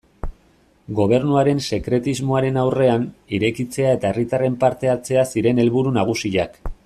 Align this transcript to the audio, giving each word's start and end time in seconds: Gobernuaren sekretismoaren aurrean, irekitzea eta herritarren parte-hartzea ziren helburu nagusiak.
Gobernuaren 0.99 1.61
sekretismoaren 1.75 2.57
aurrean, 2.63 3.05
irekitzea 3.39 3.93
eta 3.99 4.11
herritarren 4.13 4.57
parte-hartzea 4.67 5.31
ziren 5.35 5.63
helburu 5.65 5.97
nagusiak. 6.01 6.61